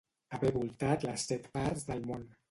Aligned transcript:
Haver 0.37 0.49
voltat 0.53 1.05
les 1.09 1.25
set 1.31 1.45
parts 1.59 1.85
del 1.91 2.01
món. 2.13 2.25